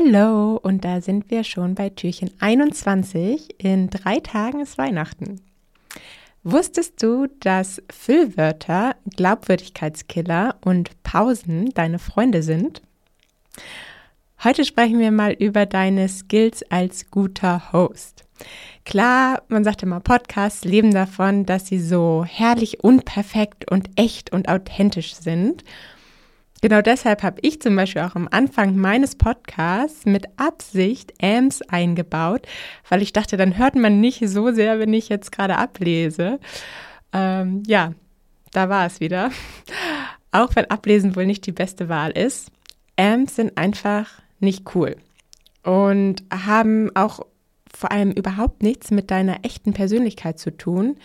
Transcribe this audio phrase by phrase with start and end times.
[0.00, 3.60] Hallo, und da sind wir schon bei Türchen 21.
[3.60, 5.40] In drei Tagen ist Weihnachten.
[6.44, 12.80] Wusstest du, dass Füllwörter, Glaubwürdigkeitskiller und Pausen deine Freunde sind?
[14.44, 18.24] Heute sprechen wir mal über deine Skills als guter Host.
[18.84, 24.48] Klar, man sagt immer, Podcasts leben davon, dass sie so herrlich unperfekt und echt und
[24.48, 25.64] authentisch sind.
[26.60, 32.46] Genau deshalb habe ich zum Beispiel auch am Anfang meines Podcasts mit Absicht Ams eingebaut,
[32.88, 36.40] weil ich dachte, dann hört man nicht so sehr, wenn ich jetzt gerade ablese.
[37.12, 37.92] Ähm, ja,
[38.52, 39.30] da war es wieder.
[40.32, 42.50] Auch wenn Ablesen wohl nicht die beste Wahl ist.
[42.96, 44.96] Ams sind einfach nicht cool
[45.62, 47.20] und haben auch
[47.74, 50.96] vor allem überhaupt nichts mit deiner echten Persönlichkeit zu tun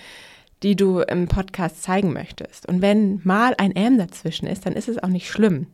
[0.64, 2.68] die du im Podcast zeigen möchtest.
[2.68, 5.68] Und wenn mal ein M dazwischen ist, dann ist es auch nicht schlimm.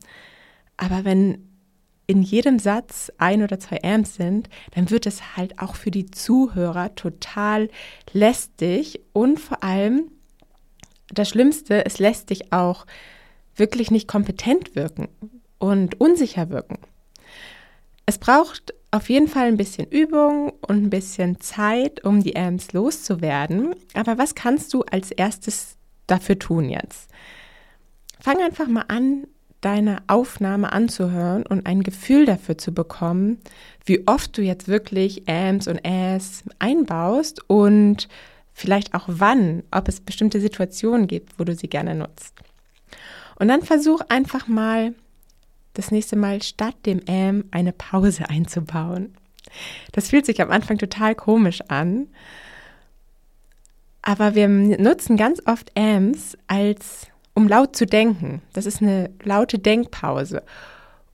[0.76, 1.46] Aber wenn
[2.06, 6.10] in jedem Satz ein oder zwei Ms sind, dann wird es halt auch für die
[6.10, 7.70] Zuhörer total
[8.12, 10.10] lästig und vor allem
[11.12, 12.84] das Schlimmste, es lässt dich auch
[13.54, 15.08] wirklich nicht kompetent wirken
[15.58, 16.78] und unsicher wirken.
[18.10, 22.72] Es braucht auf jeden Fall ein bisschen Übung und ein bisschen Zeit, um die Amps
[22.72, 23.76] loszuwerden.
[23.94, 25.76] Aber was kannst du als erstes
[26.08, 27.08] dafür tun jetzt?
[28.18, 29.28] Fang einfach mal an,
[29.60, 33.38] deine Aufnahme anzuhören und ein Gefühl dafür zu bekommen,
[33.84, 38.08] wie oft du jetzt wirklich Amps und As einbaust und
[38.52, 42.34] vielleicht auch wann, ob es bestimmte Situationen gibt, wo du sie gerne nutzt.
[43.38, 44.94] Und dann versuch einfach mal
[45.74, 49.14] das nächste Mal statt dem Ähm eine Pause einzubauen.
[49.92, 52.08] Das fühlt sich am Anfang total komisch an,
[54.02, 58.42] aber wir nutzen ganz oft Ams als um laut zu denken.
[58.52, 60.42] Das ist eine laute Denkpause.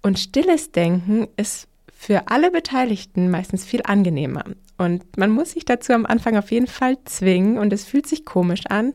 [0.03, 4.45] Und stilles Denken ist für alle Beteiligten meistens viel angenehmer.
[4.79, 8.25] Und man muss sich dazu am Anfang auf jeden Fall zwingen und es fühlt sich
[8.25, 8.93] komisch an,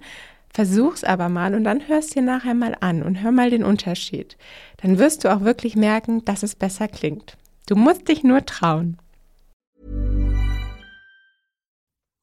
[0.54, 4.38] Versuch's aber mal und dann hörst dir nachher mal an und hör mal den Unterschied.
[4.78, 7.38] Dann wirst du auch wirklich merken, dass es besser klingt.
[7.68, 8.98] Du musst dich nur trauen.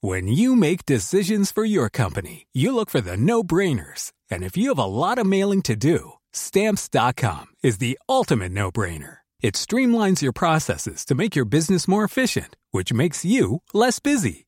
[0.01, 4.13] When you make decisions for your company, you look for the no-brainers.
[4.31, 9.19] And if you have a lot of mailing to do, stamps.com is the ultimate no-brainer.
[9.41, 14.48] It streamlines your processes to make your business more efficient, which makes you less busy.